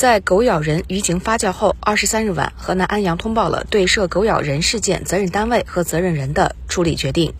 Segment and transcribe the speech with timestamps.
[0.00, 7.34] 在狗咬人舆情发酵后，二十三日晚，河南安阳通报了对涉狗咬人事件责任单位和责任人的处理决定。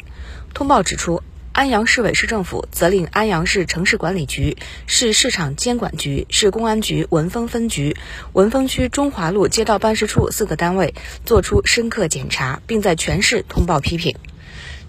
[0.52, 7.96] 通报指出，安阳市委市政府责令安阳市城市管理局、市市场监管局、市公安局文峰分局、
[8.34, 14.14] 文峰区中华路街道办事处四个单位作出深刻检查，并在全市通报批评。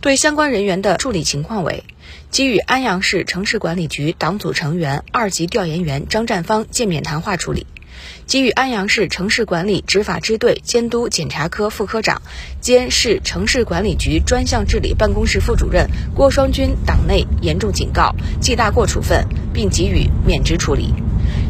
[0.01, 1.83] 对相关人员的处理情况为：
[2.31, 7.67] 给予安阳市城市管理局党组成员、二级调研员张占芳诫勉谈话处理；
[8.25, 12.19] 给予安阳市城市管理执法支队监督检查科副科长
[12.59, 20.95] 兼市城市管理局专项治理办公室副主任郭双军党内严重警告、记大过处分，并给予免职处理；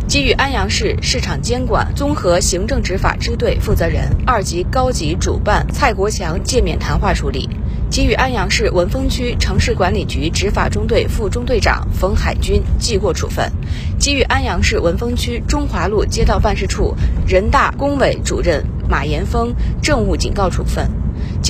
[0.10, 7.50] 给予安阳市市场监管综合行政执法支队负责人、二级高级主办蔡国强诫勉谈话处理。
[7.92, 13.52] 给予安阳市文峰区城市管理局执法中队副中队长冯海军记过处分；
[14.00, 16.96] 给予安阳市文峰区中华路街道办事处
[17.28, 20.86] 人大工委主任马延峰政务警告处分；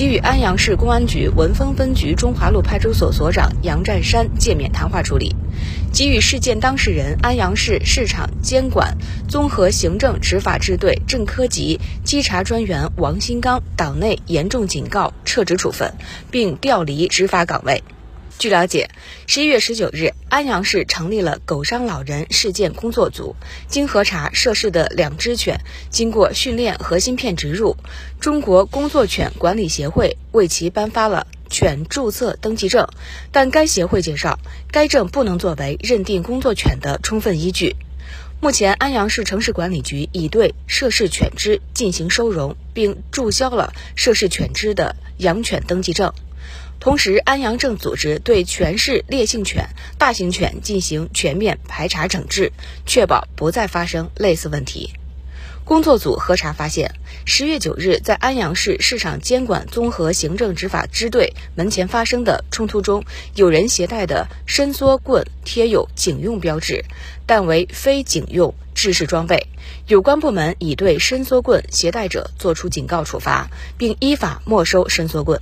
[0.02, 5.32] 给予安阳市公安局文峰分局中华路派出所所长杨占山诫勉谈话处理；
[5.92, 15.94] 给予事件当事人安阳市市场监管综合行政执法支队正科级稽查专员王新刚党内严重警告、撤职处分。
[16.32, 17.80] 并调离执法岗位。
[18.42, 18.90] 据了解，
[19.28, 23.36] 十一月十九日，安阳市成立了狗伤老人事件工作组。
[23.68, 27.76] 经核查，涉事的两只犬经过训练和芯片植入，
[28.18, 32.88] 中国工作犬管理协会为其颁发了犬注册登记证，
[33.30, 34.40] 但该协会介绍，
[34.72, 37.76] 该证不能作为认定工作犬的充分依据。
[38.40, 46.12] 目前，安阳市城市管理局已对涉事犬只进行收容，并注销了涉事犬只的养犬登记证。
[46.82, 52.50] 同时，安阳正组织对全市烈性犬、大型犬进行全面排查整治，
[52.84, 54.92] 确保不再发生类似问题。
[55.64, 63.04] 工作组核查发现，十月九日在安阳市市场监管综合行政执法支队门前发生的冲突中，
[63.36, 66.84] 有人携带的伸缩棍贴有警用标志，
[67.26, 69.46] 但为非警用制式装备。
[69.86, 75.40] 有关部门已对伸缩棍携带者作出警告处罚，并依法没收伸缩棍。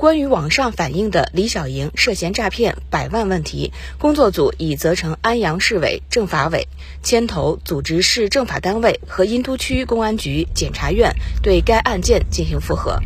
[0.00, 6.66] 关于网上反映的李小莹涉嫌诈骗百万问题，工作组已责成安阳市委政法委
[7.02, 12.98] 牵头组织市政法单位和殷都区公安局检察院对该案件进行复核。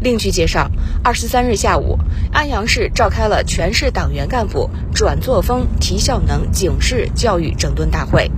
[0.00, 0.70] 另据介绍，
[1.02, 1.98] 二十三日下午，
[2.32, 8.30] 安阳市召开了全市党员干部转作风提效能警示教育整顿大会。